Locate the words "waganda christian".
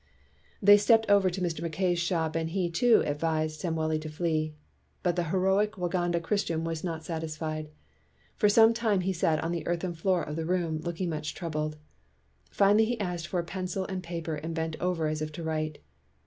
5.73-6.63